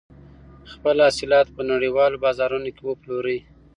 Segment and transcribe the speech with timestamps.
[0.71, 3.39] خپل حاصلات په نړیوالو بازارونو کې وپلورئ.